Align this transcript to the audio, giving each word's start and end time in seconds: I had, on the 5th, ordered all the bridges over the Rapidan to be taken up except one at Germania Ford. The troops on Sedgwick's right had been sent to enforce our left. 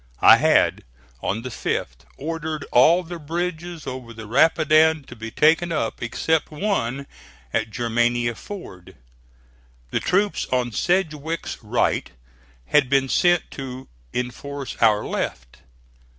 I 0.23 0.37
had, 0.37 0.83
on 1.21 1.43
the 1.43 1.49
5th, 1.49 2.05
ordered 2.17 2.65
all 2.71 3.03
the 3.03 3.19
bridges 3.19 3.85
over 3.85 4.13
the 4.15 4.25
Rapidan 4.25 5.03
to 5.03 5.15
be 5.15 5.29
taken 5.29 5.71
up 5.71 6.01
except 6.01 6.49
one 6.49 7.05
at 7.53 7.69
Germania 7.69 8.33
Ford. 8.33 8.95
The 9.91 9.99
troops 9.99 10.47
on 10.51 10.71
Sedgwick's 10.71 11.61
right 11.61 12.09
had 12.65 12.89
been 12.89 13.09
sent 13.09 13.51
to 13.51 13.89
enforce 14.11 14.75
our 14.77 15.05
left. 15.05 15.57